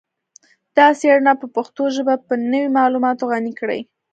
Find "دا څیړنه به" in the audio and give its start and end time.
0.77-1.47